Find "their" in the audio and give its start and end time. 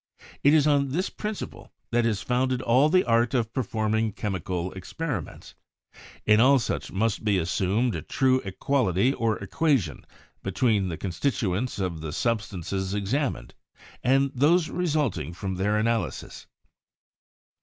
15.53-15.73